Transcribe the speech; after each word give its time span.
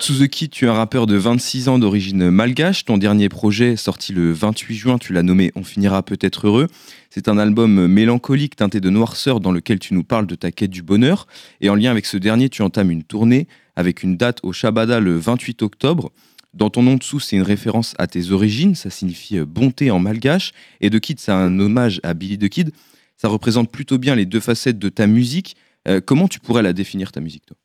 Kid, 0.00 0.50
tu 0.50 0.64
es 0.64 0.68
un 0.68 0.72
rappeur 0.72 1.06
de 1.06 1.14
26 1.14 1.68
ans 1.68 1.78
d'origine 1.78 2.30
malgache. 2.30 2.86
Ton 2.86 2.96
dernier 2.96 3.28
projet, 3.28 3.76
sorti 3.76 4.12
le 4.12 4.32
28 4.32 4.74
juin, 4.74 4.98
tu 4.98 5.12
l'as 5.12 5.22
nommé 5.22 5.52
On 5.56 5.62
finira 5.62 6.02
peut-être 6.02 6.46
heureux. 6.46 6.68
C'est 7.10 7.28
un 7.28 7.36
album 7.36 7.86
mélancolique 7.86 8.56
teinté 8.56 8.80
de 8.80 8.88
noirceur 8.88 9.40
dans 9.40 9.52
lequel 9.52 9.78
tu 9.78 9.92
nous 9.92 10.02
parles 10.02 10.26
de 10.26 10.34
ta 10.34 10.50
quête 10.52 10.70
du 10.70 10.82
bonheur. 10.82 11.26
Et 11.60 11.68
en 11.68 11.74
lien 11.74 11.90
avec 11.90 12.06
ce 12.06 12.16
dernier, 12.16 12.48
tu 12.48 12.62
entames 12.62 12.90
une 12.90 13.04
tournée 13.04 13.46
avec 13.76 14.02
une 14.02 14.16
date 14.16 14.40
au 14.42 14.52
Shabada 14.52 15.00
le 15.00 15.18
28 15.18 15.62
octobre. 15.62 16.10
Dans 16.54 16.70
ton 16.70 16.82
nom 16.82 16.96
dessous, 16.96 17.20
c'est 17.20 17.36
une 17.36 17.42
référence 17.42 17.94
à 17.98 18.06
tes 18.06 18.30
origines, 18.30 18.74
ça 18.74 18.88
signifie 18.90 19.38
euh, 19.38 19.44
bonté 19.44 19.90
en 19.90 19.98
malgache. 19.98 20.52
Et 20.80 20.88
The 20.88 20.98
Kid, 20.98 21.20
c'est 21.20 21.32
un 21.32 21.58
hommage 21.60 22.00
à 22.02 22.14
Billy 22.14 22.38
the 22.38 22.48
Kid. 22.48 22.72
Ça 23.18 23.28
représente 23.28 23.70
plutôt 23.70 23.98
bien 23.98 24.14
les 24.14 24.24
deux 24.24 24.40
facettes 24.40 24.78
de 24.78 24.88
ta 24.88 25.06
musique. 25.06 25.56
Euh, 25.86 26.00
comment 26.00 26.26
tu 26.26 26.40
pourrais 26.40 26.62
la 26.62 26.72
définir, 26.72 27.12
ta 27.12 27.20
musique, 27.20 27.44
toi? 27.44 27.56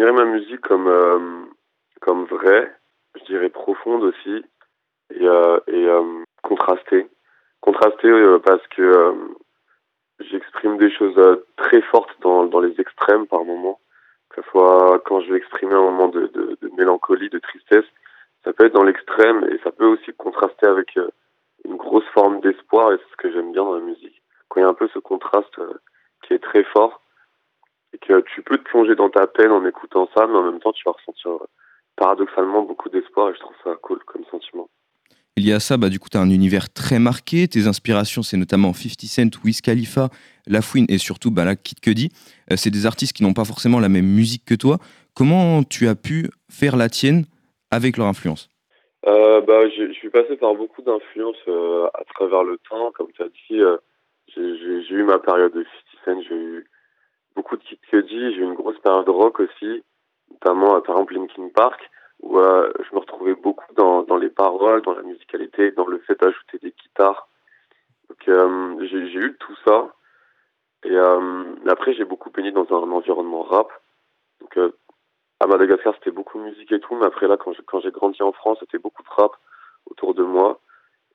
Définirais 0.00 0.24
ma 0.24 0.30
musique 0.30 0.60
comme, 0.60 0.88
euh, 0.88 1.44
comme 2.00 2.24
vraie, 2.24 2.72
je 3.16 3.24
dirais 3.24 3.50
profonde 3.50 4.02
aussi, 4.04 4.44
et, 5.14 5.24
et 5.24 5.88
contrastée. 6.42 7.08
Contrastée 7.60 8.10
parce 8.44 8.66
que 8.68 9.14
j'exprime 10.20 10.78
des 10.78 10.90
choses 10.90 11.20
très 11.56 11.82
fortes 11.82 12.14
dans, 12.20 12.44
dans 12.44 12.60
les 12.60 12.80
extrêmes 12.80 13.26
par 13.26 13.44
moments 13.44 13.80
que 14.30 14.42
ce 14.42 14.50
soit 14.50 15.02
quand 15.04 15.20
je 15.20 15.32
vais 15.32 15.38
exprimer 15.38 15.74
un 15.74 15.82
moment 15.82 16.08
de, 16.08 16.30
mélancolie, 16.76 17.28
de 17.28 17.38
tristesse, 17.38 17.84
ça 18.44 18.52
peut 18.52 18.66
être 18.66 18.74
dans 18.74 18.84
l'extrême 18.84 19.44
et 19.52 19.58
ça 19.62 19.72
peut 19.72 19.86
aussi 19.86 20.12
contraster 20.16 20.66
avec 20.66 20.96
euh, 20.96 21.08
une 21.64 21.76
grosse 21.76 22.06
forme 22.14 22.40
d'espoir 22.40 22.92
et 22.92 22.96
c'est 22.96 23.10
ce 23.10 23.16
que 23.16 23.32
j'aime 23.32 23.52
bien 23.52 23.64
dans 23.64 23.74
la 23.74 23.82
musique. 23.82 24.22
Quand 24.48 24.60
il 24.60 24.62
y 24.62 24.66
a 24.66 24.68
un 24.68 24.74
peu 24.74 24.88
ce 24.94 24.98
contraste 24.98 25.58
euh, 25.58 25.74
qui 26.22 26.34
est 26.34 26.38
très 26.38 26.64
fort 26.64 27.02
et 27.92 27.98
que 27.98 28.20
tu 28.20 28.42
dans 29.10 29.20
ta 29.20 29.26
peine 29.26 29.50
en 29.50 29.66
écoutant 29.66 30.08
ça, 30.14 30.26
mais 30.26 30.36
en 30.36 30.44
même 30.44 30.60
temps 30.60 30.72
tu 30.72 30.82
vas 30.84 30.92
ressentir 30.92 31.30
euh, 31.30 31.46
paradoxalement 31.96 32.62
beaucoup 32.62 32.88
d'espoir 32.88 33.30
et 33.30 33.34
je 33.34 33.40
trouve 33.40 33.56
ça 33.64 33.76
cool 33.82 33.98
comme 34.04 34.24
sentiment. 34.30 34.68
Il 35.36 35.46
y 35.46 35.52
a 35.52 35.60
ça, 35.60 35.76
bah, 35.76 35.88
du 35.88 35.98
coup, 35.98 36.08
tu 36.10 36.18
as 36.18 36.20
un 36.20 36.28
univers 36.28 36.70
très 36.70 36.98
marqué. 36.98 37.48
Tes 37.48 37.66
inspirations, 37.66 38.22
c'est 38.22 38.36
notamment 38.36 38.74
50 38.74 39.00
Cent, 39.06 39.42
Wiz 39.44 39.60
Khalifa, 39.60 40.08
La 40.46 40.60
Fouine 40.60 40.86
et 40.88 40.98
surtout 40.98 41.30
bah, 41.30 41.44
la 41.44 41.56
Kid 41.56 41.80
Cudi. 41.80 42.10
Euh, 42.52 42.56
c'est 42.56 42.70
des 42.70 42.84
artistes 42.84 43.16
qui 43.16 43.22
n'ont 43.22 43.32
pas 43.32 43.44
forcément 43.44 43.80
la 43.80 43.88
même 43.88 44.06
musique 44.06 44.44
que 44.44 44.54
toi. 44.54 44.76
Comment 45.14 45.62
tu 45.62 45.88
as 45.88 45.94
pu 45.94 46.28
faire 46.50 46.76
la 46.76 46.88
tienne 46.88 47.24
avec 47.70 47.96
leur 47.96 48.06
influence? 48.06 48.50
Euh, 49.06 49.40
bah, 49.40 49.68
Je 49.70 49.92
suis 49.92 50.10
passé 50.10 50.36
par 50.36 50.54
beaucoup 50.54 50.82
d'influences 50.82 51.36
euh, 51.48 51.86
à 51.94 52.04
travers 52.14 52.42
le 52.42 52.58
temps. 52.68 52.90
Comme 52.92 53.10
tu 53.12 53.22
as 53.22 53.28
dit, 53.28 53.62
j'ai 54.36 54.94
eu 54.94 55.04
ma 55.04 55.18
période 55.20 55.54
de 55.54 55.64
50 56.04 56.22
Cent, 56.22 56.28
j'ai 56.28 56.34
eu 56.34 56.66
beaucoup 57.40 57.56
de 57.56 57.62
Kid 57.62 57.78
j'ai 57.90 58.06
eu 58.16 58.42
une 58.42 58.52
grosse 58.52 58.78
période 58.80 59.06
de 59.06 59.10
rock 59.10 59.40
aussi, 59.40 59.82
notamment 60.30 60.78
par 60.82 60.96
exemple 60.96 61.14
Linkin 61.14 61.48
Park 61.54 61.80
où 62.20 62.38
euh, 62.38 62.70
je 62.78 62.94
me 62.94 63.00
retrouvais 63.00 63.34
beaucoup 63.34 63.72
dans, 63.76 64.02
dans 64.02 64.18
les 64.18 64.28
paroles, 64.28 64.82
dans 64.82 64.92
la 64.92 65.00
musicalité, 65.00 65.70
dans 65.70 65.86
le 65.86 66.00
fait 66.00 66.20
d'ajouter 66.20 66.58
des 66.58 66.74
guitares. 66.82 67.28
Donc 68.10 68.28
euh, 68.28 68.76
j'ai 68.86 68.98
eu 68.98 69.36
tout 69.40 69.56
ça. 69.66 69.88
Et 70.84 70.92
euh, 70.92 71.44
après, 71.66 71.94
j'ai 71.94 72.04
beaucoup 72.04 72.28
baigné 72.28 72.52
dans 72.52 72.66
un, 72.68 72.92
environnement 72.92 73.42
rap. 73.42 73.68
Donc 74.42 74.58
euh, 74.58 74.76
à 75.40 75.46
Madagascar, 75.46 75.94
c'était 75.94 76.10
beaucoup 76.10 76.38
musique 76.38 76.72
et 76.72 76.80
tout, 76.80 76.94
mais 76.96 77.06
après 77.06 77.26
là, 77.26 77.38
quand 77.38 77.54
j'ai 77.54 77.62
quand 77.62 77.80
grandi 77.88 78.22
en 78.22 78.32
France, 78.32 78.58
c'était 78.60 78.78
beaucoup 78.78 79.02
de 79.02 79.08
rap 79.08 79.32
autour 79.90 80.12
de 80.12 80.24
moi. 80.24 80.60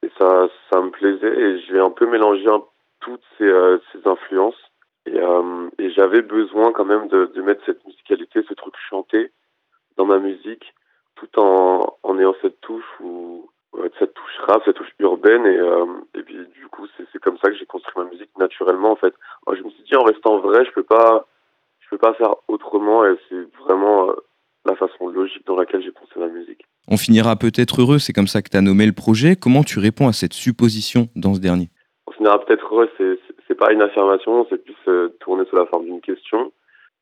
Et 0.02 0.10
ça, 0.18 0.48
ça 0.72 0.82
me 0.82 0.90
plaisait 0.90 1.40
et 1.40 1.60
j'ai 1.68 1.80
un 1.80 1.92
peu 1.92 2.10
mélangé 2.10 2.46
toutes 3.00 3.22
euh, 3.42 3.78
ces 3.92 4.08
influences. 4.08 4.60
Et, 5.06 5.20
euh, 5.20 5.70
et 5.78 5.92
j'avais 5.92 6.22
besoin 6.22 6.72
quand 6.72 6.86
même 6.86 7.08
de, 7.08 7.32
de 7.36 7.42
mettre 7.42 7.64
cette 7.66 7.86
musicalité, 7.86 8.42
ce 8.48 8.54
truc 8.54 8.74
chanté 8.90 9.32
dans 9.98 10.06
ma 10.06 10.20
musique 10.20 10.74
tout 11.16 11.40
en, 11.40 11.98
en 12.04 12.20
ayant 12.20 12.36
cette 12.42 12.60
touche 12.62 13.00
ou 13.02 13.50
cette 14.00 14.14
touche 14.14 14.38
rap, 14.48 14.62
cette 14.66 14.76
touche 14.76 14.94
urbaine 15.00 15.46
et, 15.46 15.58
euh, 15.58 15.86
et 16.16 16.24
puis 16.24 16.36
du 16.54 16.68
coup 16.68 16.88
c'est 16.98 17.20
comme 17.20 17.38
ça 17.38 17.50
que 17.50 17.58
j'ai 17.58 17.66
construit 17.66 18.04
ma 18.04 18.10
musique 18.10 18.30
naturellement 18.38 18.92
en 18.92 18.96
fait. 18.96 19.14
Moi, 19.46 19.56
je 19.56 19.64
me 19.64 19.70
suis 19.70 19.84
dit 19.84 19.96
en 19.96 20.04
restant 20.04 20.40
vrai, 20.40 20.66
je 20.66 20.72
peux 20.72 20.84
pas 20.84 21.28
je 21.80 21.90
peux 21.90 21.98
pas 21.98 22.14
faire 22.16 22.36
autrement 22.48 23.06
et 23.06 23.16
c'est 23.30 23.48
vraiment 23.64 24.10
euh, 24.10 24.16
la 24.66 24.76
façon 24.76 25.08
logique 25.08 25.46
dans 25.46 25.56
laquelle 25.56 25.84
j'ai 25.84 25.92
pensé 25.92 26.12
ma 26.18 26.28
musique. 26.28 26.66
On 26.88 26.98
finira 26.98 27.36
peut-être 27.36 27.82
heureux, 27.82 28.00
c'est 28.00 28.14
comme 28.14 28.28
ça 28.28 28.42
que 28.42 28.50
tu 28.50 28.58
as 28.58 28.62
nommé 28.62 28.86
le 28.86 28.94
projet. 28.94 29.36
Comment 29.36 29.64
tu 29.64 29.80
réponds 29.80 30.08
à 30.08 30.14
cette 30.14 30.34
supposition 30.34 31.08
dans 31.16 31.34
ce 31.34 31.40
dernier? 31.40 31.70
On 32.08 32.12
finira 32.12 32.44
peut-être 32.44 32.74
heureux, 32.74 32.90
c'est 32.98 33.20
pas 33.56 33.72
une 33.72 33.82
affirmation, 33.82 34.46
c'est 34.50 34.64
plus 34.64 34.76
euh, 34.88 35.10
tourné 35.20 35.46
sous 35.46 35.56
la 35.56 35.66
forme 35.66 35.86
d'une 35.86 36.02
question. 36.02 36.52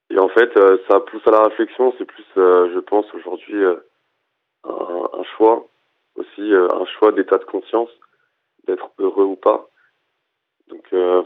Et 0.09 0.19
en 0.19 0.29
fait, 0.29 0.55
euh, 0.57 0.77
ça 0.89 0.99
pousse 0.99 1.25
à 1.27 1.31
la 1.31 1.43
réflexion, 1.43 1.93
c'est 1.97 2.05
plus, 2.05 2.25
je 2.35 2.79
pense, 2.79 3.05
aujourd'hui, 3.13 3.63
un, 4.63 5.09
un 5.13 5.23
choix 5.37 5.67
aussi, 6.15 6.53
euh, 6.53 6.67
un 6.71 6.85
choix 6.85 7.11
d'état 7.11 7.37
de 7.37 7.45
conscience, 7.45 7.89
d'être 8.67 8.91
heureux 8.99 9.25
ou 9.25 9.35
pas. 9.35 9.67
Donc 10.67 10.85
euh, 10.93 11.23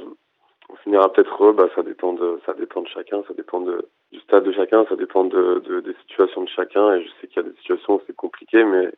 on 0.69 0.75
finira 0.77 1.11
peut-être 1.11 1.41
heureux, 1.41 1.53
bah, 1.53 1.69
ça 1.75 1.83
dépend 1.83 2.13
de 2.13 2.39
ça 2.45 2.53
dépend 2.53 2.81
de 2.81 2.87
chacun, 2.87 3.23
ça 3.27 3.33
dépend 3.33 3.61
du 3.61 4.19
stade 4.21 4.43
de 4.43 4.51
chacun, 4.51 4.85
ça 4.89 4.95
dépend 4.95 5.23
de 5.23 5.81
des 5.81 5.93
situations 6.01 6.43
de 6.43 6.49
chacun. 6.49 6.93
Et 6.95 7.03
je 7.03 7.09
sais 7.21 7.27
qu'il 7.27 7.43
y 7.43 7.45
a 7.45 7.49
des 7.49 7.57
situations 7.57 7.95
où 7.95 8.01
c'est 8.07 8.15
compliqué, 8.15 8.63
mais 8.63 8.91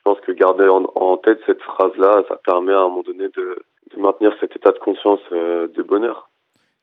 je 0.00 0.10
pense 0.10 0.20
que 0.20 0.32
garder 0.32 0.66
en, 0.66 0.90
en 0.94 1.18
tête 1.18 1.40
cette 1.44 1.60
phrase-là, 1.60 2.24
ça 2.26 2.36
permet 2.36 2.72
à 2.72 2.78
un 2.78 2.88
moment 2.88 3.02
donné 3.02 3.28
de, 3.36 3.62
de 3.94 4.00
maintenir 4.00 4.34
cet 4.40 4.56
état 4.56 4.72
de 4.72 4.78
conscience 4.78 5.20
euh, 5.30 5.68
de 5.68 5.82
bonheur. 5.82 6.30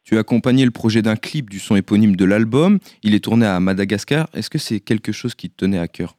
Tu 0.03 0.17
as 0.17 0.19
accompagné 0.19 0.65
le 0.65 0.71
projet 0.71 1.01
d'un 1.01 1.15
clip 1.15 1.49
du 1.49 1.57
son 1.57 1.75
éponyme 1.75 2.15
de 2.15 2.25
l'album. 2.25 2.77
Il 3.01 3.15
est 3.15 3.23
tourné 3.23 3.47
à 3.47 3.59
Madagascar. 3.59 4.27
Est-ce 4.35 4.51
que 4.51 4.59
c'est 4.59 4.79
quelque 4.79 5.11
chose 5.11 5.33
qui 5.33 5.49
te 5.49 5.65
tenait 5.65 5.79
à 5.79 5.87
cœur? 5.87 6.13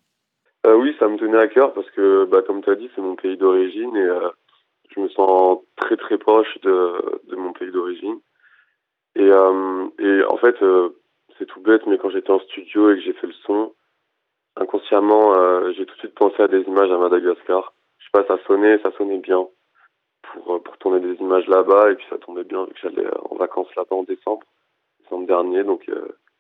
Euh, 0.67 0.75
oui, 0.75 0.97
ça 0.99 1.07
me 1.07 1.17
tenait 1.19 1.39
à 1.39 1.47
cœur 1.47 1.73
parce 1.73 1.89
que, 1.93 2.25
bah, 2.25 2.43
comme 2.45 2.63
tu 2.63 2.71
as 2.71 2.75
dit, 2.75 2.91
c'est 2.97 3.01
mon 3.01 3.15
pays 3.15 3.37
d'origine 3.37 3.95
et 3.95 4.01
euh, 4.01 4.29
je 4.91 5.01
me 5.01 5.09
sens 5.11 5.61
très 5.77 5.97
très 5.97 6.19
proche 6.19 6.59
de, 6.63 7.21
de 7.31 7.37
mon 7.37 7.53
pays 7.53 7.71
d'origine. 7.71 8.19
Et, 9.15 9.31
euh, 9.31 9.87
et 10.01 10.25
en 10.25 10.37
fait, 10.37 10.57
c'est 11.39 11.47
tout 11.47 11.61
bête, 11.61 11.87
mais 11.87 11.97
quand 11.97 12.11
j'étais 12.11 12.33
en 12.33 12.41
studio 12.41 12.91
et 12.91 12.97
que 12.97 13.03
j'ai 13.03 13.13
fait 13.13 13.29
le 13.29 13.33
son, 13.47 13.73
inconsciemment, 14.61 15.35
euh, 15.35 15.73
j'ai 15.77 15.87
tout 15.87 15.95
de 15.95 16.01
suite 16.01 16.15
pensé 16.15 16.43
à 16.43 16.49
des 16.49 16.63
images 16.63 16.91
à 16.91 16.99
Madagascar. 16.99 17.73
Je 17.99 18.05
sais 18.05 18.11
pas, 18.13 18.25
ça 18.27 18.43
sonnait, 18.47 18.79
ça 18.83 18.91
sonnait 18.97 19.19
bien 19.19 19.47
pour, 20.23 20.55
euh, 20.55 20.59
pour 20.61 20.77
tourner 20.79 21.01
des 21.01 21.15
images 21.21 21.47
là-bas 21.47 21.91
et 21.91 21.95
puis 21.95 22.07
ça 22.11 22.19
tombait 22.19 22.45
bien 22.45 22.65
vu 22.65 22.73
que 22.73 22.81
j'allais 22.83 23.07
en 23.31 23.37
vacances 23.37 23.75
là-bas 23.77 23.97
en 23.97 24.03
décembre, 24.05 24.47
décembre 25.03 25.27
dernier, 25.27 25.65
donc 25.65 25.91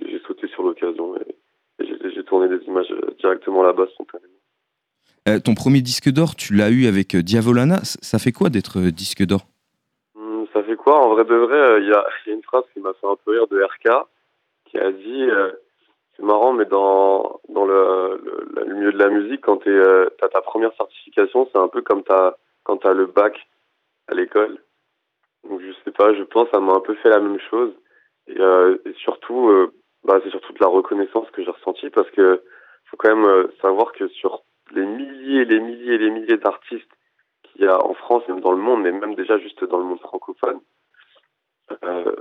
j'ai 0.00 0.20
sauté 0.26 0.48
sur 0.48 0.62
l'occasion 0.62 1.16
et 1.16 1.36
j'ai 1.80 2.24
tourné 2.24 2.48
des 2.48 2.64
images 2.66 2.90
euh, 2.90 3.14
directement 3.20 3.62
là-bas 3.62 3.86
spontanément. 3.92 4.32
Euh, 5.28 5.38
ton 5.40 5.54
premier 5.54 5.80
disque 5.80 6.10
d'or, 6.10 6.34
tu 6.36 6.54
l'as 6.54 6.70
eu 6.70 6.86
avec 6.86 7.14
euh, 7.14 7.22
Diavolana. 7.22 7.80
Ça 7.84 8.18
fait 8.18 8.32
quoi 8.32 8.50
d'être 8.50 8.80
disque 8.90 9.24
d'or? 9.24 9.42
Hmm, 10.14 10.44
Ça 10.52 10.62
fait 10.62 10.76
quoi? 10.76 11.04
En 11.04 11.14
vrai 11.14 11.24
de 11.24 11.34
vrai, 11.34 11.80
il 11.82 11.88
y, 11.88 11.92
a, 11.92 12.04
une 12.26 12.42
phrase 12.42 12.64
qui 12.72 12.80
m'a 12.80 12.92
fait 12.94 13.06
un 13.06 13.16
peu 13.24 13.32
rire 13.32 13.46
de 13.48 13.62
RK 13.62 14.06
qui 14.66 14.78
a 14.78 14.92
dit 14.92 15.26
c'est 16.18 16.26
marrant, 16.26 16.52
mais 16.52 16.64
dans, 16.64 17.40
dans 17.48 17.64
le, 17.64 18.20
milieu 18.66 18.92
de 18.92 18.98
la 18.98 19.08
musique, 19.08 19.40
quand 19.40 19.58
tu 19.58 19.80
as 19.80 20.28
ta 20.28 20.40
première 20.42 20.74
certification, 20.74 21.48
c'est 21.52 21.58
un 21.58 21.68
peu 21.68 21.82
comme 21.82 22.02
quand 22.64 22.76
tu 22.76 22.86
as 22.86 22.92
le 22.92 23.06
bac 23.06 23.48
à 24.08 24.14
l'école. 24.14 24.58
Donc 25.48 25.60
je 25.60 25.72
sais 25.84 25.92
pas, 25.92 26.12
je 26.14 26.22
pense 26.24 26.48
ça 26.50 26.60
m'a 26.60 26.72
un 26.72 26.80
peu 26.80 26.94
fait 26.96 27.08
la 27.08 27.20
même 27.20 27.40
chose. 27.50 27.72
Et, 28.26 28.34
et 28.34 28.92
surtout, 28.94 29.70
bah, 30.04 30.20
c'est 30.22 30.30
surtout 30.30 30.52
de 30.52 30.60
la 30.60 30.68
reconnaissance 30.68 31.30
que 31.30 31.42
j'ai 31.42 31.50
ressenti 31.50 31.90
parce 31.90 32.10
que 32.10 32.42
faut 32.86 32.96
quand 32.96 33.14
même 33.14 33.26
euh, 33.26 33.48
savoir 33.60 33.92
que 33.92 34.08
sur 34.08 34.42
les 34.72 34.84
milliers, 34.84 35.44
les 35.44 35.60
milliers, 35.60 35.98
les 35.98 36.10
milliers 36.10 36.36
d'artistes 36.36 36.90
qu'il 37.42 37.62
y 37.62 37.68
a 37.68 37.84
en 37.84 37.94
France 37.94 38.26
même 38.28 38.40
dans 38.40 38.52
le 38.52 38.58
monde, 38.58 38.82
mais 38.82 38.92
même 38.92 39.14
déjà 39.14 39.38
juste 39.38 39.62
dans 39.64 39.78
le 39.78 39.84
monde 39.84 40.00
francophone, 40.00 40.60
euh, 41.84 42.16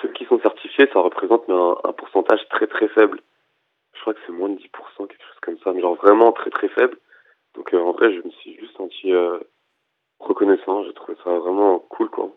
ceux 0.00 0.08
qui 0.08 0.24
sont 0.26 0.40
certifiés, 0.40 0.88
ça 0.92 1.00
représente 1.00 1.48
un, 1.48 1.92
pourcentage 1.92 2.46
très 2.50 2.66
très 2.66 2.88
faible. 2.88 3.20
Je 4.02 4.10
crois 4.10 4.14
que 4.14 4.20
c'est 4.26 4.32
moins 4.32 4.48
de 4.48 4.56
10%, 4.56 4.60
quelque 5.06 5.22
chose 5.22 5.40
comme 5.42 5.58
ça, 5.62 5.72
mais 5.72 5.80
genre 5.80 5.94
vraiment 5.94 6.32
très 6.32 6.50
très 6.50 6.68
faible. 6.68 6.98
Donc 7.54 7.72
euh, 7.72 7.78
en 7.78 7.92
vrai, 7.92 8.12
je 8.12 8.18
me 8.18 8.30
suis 8.32 8.56
juste 8.58 8.76
senti 8.76 9.12
euh, 9.12 9.38
reconnaissant, 10.18 10.82
j'ai 10.82 10.92
trouvé 10.92 11.16
ça 11.22 11.30
vraiment 11.30 11.78
cool 11.78 12.10
quoi. 12.10 12.36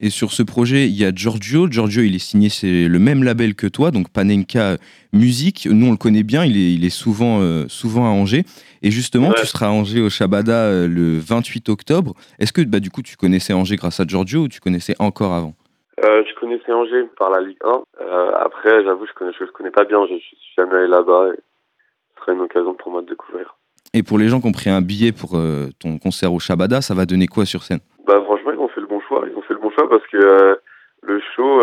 Et 0.00 0.10
sur 0.10 0.32
ce 0.32 0.42
projet, 0.42 0.88
il 0.88 0.96
y 0.96 1.04
a 1.04 1.12
Giorgio. 1.14 1.70
Giorgio, 1.70 2.02
il 2.02 2.16
est 2.16 2.18
signé, 2.18 2.48
c'est 2.48 2.88
le 2.88 2.98
même 2.98 3.22
label 3.22 3.54
que 3.54 3.68
toi, 3.68 3.92
donc 3.92 4.08
Panenka 4.08 4.78
Musique. 5.12 5.68
Nous, 5.70 5.86
on 5.86 5.92
le 5.92 5.96
connaît 5.96 6.24
bien, 6.24 6.44
il 6.44 6.56
est, 6.56 6.74
il 6.74 6.84
est 6.84 6.90
souvent, 6.90 7.40
euh, 7.40 7.66
souvent 7.68 8.06
à 8.06 8.08
Angers. 8.08 8.42
Et 8.82 8.90
justement, 8.90 9.28
ouais. 9.28 9.34
tu 9.38 9.46
seras 9.46 9.68
à 9.68 9.70
Angers 9.70 10.00
au 10.00 10.10
Shabada 10.10 10.64
euh, 10.64 10.88
le 10.88 11.20
28 11.20 11.68
octobre. 11.68 12.14
Est-ce 12.40 12.52
que 12.52 12.62
bah, 12.62 12.80
du 12.80 12.90
coup, 12.90 13.02
tu 13.02 13.16
connaissais 13.16 13.52
Angers 13.52 13.76
grâce 13.76 14.00
à 14.00 14.04
Giorgio 14.04 14.40
ou 14.40 14.48
tu 14.48 14.58
connaissais 14.58 14.96
encore 14.98 15.32
avant? 15.32 15.54
Euh, 16.02 16.24
Je 16.26 16.40
connaissais 16.40 16.72
Angers 16.72 17.04
par 17.18 17.30
la 17.30 17.40
Ligue 17.40 17.58
1. 17.62 17.82
Euh, 18.00 18.32
après, 18.36 18.82
j'avoue, 18.84 19.06
je 19.06 19.12
connais, 19.12 19.32
je, 19.38 19.44
je 19.44 19.50
connais 19.52 19.70
pas 19.70 19.84
bien. 19.84 20.04
Je, 20.06 20.14
je 20.14 20.18
suis 20.18 20.36
jamais 20.56 20.74
allé 20.74 20.88
là-bas. 20.88 21.30
Ce 21.34 22.20
serait 22.20 22.32
une 22.32 22.40
occasion 22.40 22.74
pour 22.74 22.90
moi 22.90 23.02
de 23.02 23.08
découvrir. 23.08 23.56
Et 23.92 24.02
pour 24.02 24.18
les 24.18 24.28
gens 24.28 24.40
qui 24.40 24.48
ont 24.48 24.52
pris 24.52 24.70
un 24.70 24.80
billet 24.80 25.12
pour 25.12 25.36
euh, 25.36 25.68
ton 25.80 25.98
concert 25.98 26.32
au 26.32 26.40
Shabada, 26.40 26.80
ça 26.80 26.94
va 26.94 27.06
donner 27.06 27.28
quoi 27.28 27.44
sur 27.44 27.62
scène? 27.62 27.78
Bah, 28.06 28.20
Franchement, 28.24 28.52
ils 28.52 28.58
ont 28.58 28.68
fait 28.68 28.80
le 28.80 28.86
bon 28.86 29.00
choix. 29.00 29.24
Ils 29.30 29.36
ont 29.36 29.42
fait 29.42 29.54
le 29.54 29.60
bon 29.60 29.70
choix 29.70 29.88
parce 29.88 30.06
que 30.08 30.16
euh, 30.16 30.56
le 31.02 31.20
show, 31.36 31.60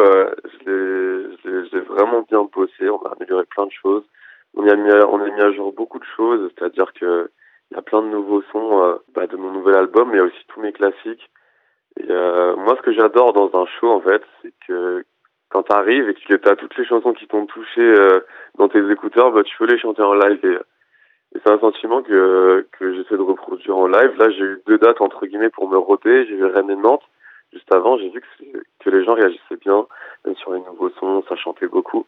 je 0.66 1.76
l'ai 1.76 1.82
vraiment 1.82 2.26
bien 2.30 2.48
bossé. 2.54 2.90
On 2.90 3.02
a 3.04 3.14
amélioré 3.18 3.44
plein 3.46 3.66
de 3.66 3.72
choses. 3.72 4.04
on, 4.56 4.68
a 4.68 4.76
mis 4.76 4.92
à, 4.92 5.08
on 5.10 5.20
a 5.20 5.30
mis 5.30 5.42
à 5.42 5.52
jour 5.52 5.74
beaucoup 5.74 6.00
de 6.00 6.06
choses, 6.16 6.50
c'est-à-dire 6.56 6.94
que 6.94 7.30
il 7.72 7.76
y 7.76 7.78
a 7.78 7.82
plein 7.82 8.02
de 8.02 8.08
nouveaux 8.08 8.44
sons 8.52 9.00
bah, 9.16 9.28
de 9.28 9.38
mon 9.38 9.52
nouvel 9.52 9.76
album, 9.76 10.10
mais 10.12 10.20
aussi 10.20 10.36
tous 10.50 10.62
mes 10.62 10.74
classiques. 10.74 11.30
Euh, 12.10 12.56
moi, 12.56 12.76
ce 12.78 12.82
que 12.82 12.94
j'adore 12.94 13.34
dans 13.34 13.52
un 13.60 13.66
show, 13.80 13.90
en 13.90 14.02
fait, 14.02 14.22
c'est 14.42 14.54
que 14.68 15.04
quand 15.50 15.64
tu 15.64 15.74
arrives 15.74 16.10
et 16.10 16.14
que 16.14 16.36
tu 16.36 16.50
as 16.50 16.56
toutes 16.56 16.78
les 16.78 16.86
chansons 16.86 17.14
qui 17.14 17.28
t'ont 17.28 17.46
touché 17.46 17.82
euh, 17.82 18.22
dans 18.58 18.70
tes 18.70 18.90
écouteurs, 18.90 19.32
bah, 19.32 19.44
tu 19.44 19.56
peux 19.58 19.66
les 19.66 19.80
chanter 19.80 20.02
en 20.02 20.14
live. 20.14 20.40
Et, 20.44 20.58
c'est 21.34 21.52
un 21.52 21.60
sentiment 21.60 22.02
que, 22.02 22.68
j'essaie 22.82 23.16
de 23.16 23.22
reproduire 23.22 23.78
en 23.78 23.88
live. 23.88 24.12
Là, 24.18 24.30
j'ai 24.32 24.44
eu 24.44 24.62
deux 24.68 24.78
dates, 24.78 25.00
entre 25.00 25.26
guillemets, 25.26 25.50
pour 25.50 25.70
me 25.70 25.78
roter. 25.78 26.26
J'ai 26.28 26.36
vu 26.36 26.46
Rennes 26.46 26.70
et 26.70 26.76
Nantes. 26.76 27.04
Juste 27.54 27.74
avant, 27.74 27.98
j'ai 27.98 28.10
vu 28.10 28.22
que, 28.84 28.90
les 28.90 29.06
gens 29.06 29.14
réagissaient 29.14 29.58
bien, 29.62 29.86
même 30.26 30.36
sur 30.36 30.54
les 30.54 30.60
nouveaux 30.60 30.90
sons, 31.00 31.24
ça 31.30 31.36
chantait 31.36 31.68
beaucoup. 31.68 32.06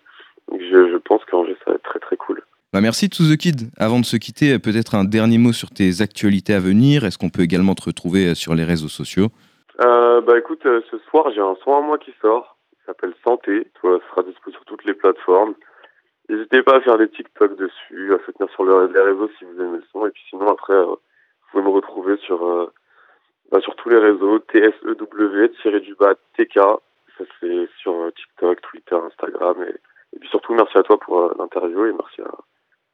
Donc 0.50 0.60
je, 0.62 0.98
pense 0.98 1.24
qu'Angers, 1.26 1.56
ça 1.64 1.72
va 1.72 1.76
être 1.76 1.84
très 1.84 2.00
très 2.00 2.18
cool. 2.18 2.42
Bah 2.74 2.82
merci 2.82 3.10
To 3.10 3.24
The 3.24 3.38
Kid. 3.38 3.70
Avant 3.78 4.00
de 4.00 4.06
se 4.06 4.18
quitter, 4.18 4.58
peut-être 4.60 4.96
un 4.96 5.04
dernier 5.06 5.38
mot 5.38 5.54
sur 5.54 5.70
tes 5.70 6.02
actualités 6.02 6.54
à 6.54 6.60
venir. 6.60 7.06
Est-ce 7.06 7.18
qu'on 7.18 7.30
peut 7.30 7.44
également 7.44 7.76
te 7.76 7.84
retrouver 7.84 8.30
euh, 8.30 8.36
sur 8.36 8.56
les 8.56 8.64
réseaux 8.64 8.90
sociaux? 8.90 9.30
Euh, 9.81 10.22
Bah 10.22 10.38
écoute, 10.38 10.66
euh, 10.66 10.81
ce 10.92 10.98
soir 11.00 11.31
j'ai 11.31 11.42
un 11.42 11.56
son 11.64 11.75
à 11.75 11.81
moi 11.81 11.98
qui 11.98 12.14
sort. 12.22 12.58
Il 12.72 12.86
s'appelle 12.86 13.14
Santé. 13.24 13.68
Ça 13.81 13.90
sera 14.10 14.24
disponible 14.24 14.58
sur 14.58 14.66
toutes 14.66 14.86
les 14.86 14.94
plateformes. 14.94 15.56
N'hésitez 16.30 16.64
pas 16.64 16.78
à 16.78 16.81
faire 16.81 16.98
des 16.98 17.10
TikTok 17.10 17.56
dessus, 17.58 18.14
à 18.14 18.20
soutenir 18.25 18.50
sur 18.52 18.66
les 18.66 19.02
réseaux 19.02 19.30
si 19.38 19.46
vous 19.46 19.62
aimez 19.62 19.78
le 19.78 19.84
son. 19.92 20.06
Et 20.08 20.12
puis 20.12 20.24
sinon 20.30 20.48
après, 20.48 20.74
euh, 20.74 20.86
vous 20.86 20.98
pouvez 21.52 21.64
me 21.64 21.70
retrouver 21.70 22.18
sur 22.18 22.46
euh, 22.46 22.72
bah, 23.52 23.60
sur 23.62 23.75
tous 23.75 23.90
les 23.90 24.00
réseaux 24.00 24.40
TSEW 24.40 25.48
TK. 26.38 26.56
Ça 27.18 27.24
c'est 27.40 27.70
sur 27.78 28.12
TikTok, 28.16 28.62
Twitter, 28.62 28.96
Instagram 28.96 29.64
et, 29.64 29.75
et 30.16 30.20
puis 30.20 30.30
surtout 30.30 30.54
merci 30.54 30.78
à 30.78 30.84
toi 30.84 31.00
pour 31.00 31.34
l'interview 31.38 31.86
et 31.86 31.94
merci 31.94 32.22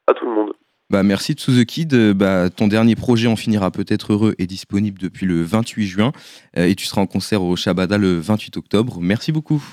à 0.07 0.13
tout 0.13 0.25
le 0.25 0.31
monde. 0.31 0.53
Bah 0.89 1.03
merci 1.03 1.35
The 1.35 1.65
Kid. 1.65 1.95
Bah, 2.13 2.49
ton 2.49 2.67
dernier 2.67 2.95
projet 2.95 3.27
En 3.27 3.35
finira 3.35 3.69
peut-être 3.69 4.13
heureux 4.13 4.33
est 4.39 4.47
disponible 4.47 4.99
depuis 4.99 5.27
le 5.27 5.43
28 5.43 5.85
juin 5.85 6.11
euh, 6.57 6.65
et 6.65 6.73
tu 6.73 6.85
seras 6.85 7.01
en 7.01 7.05
concert 7.05 7.43
au 7.43 7.55
Shabada 7.55 7.97
le 7.99 8.19
28 8.19 8.57
octobre. 8.57 8.99
Merci 8.99 9.31
beaucoup. 9.31 9.63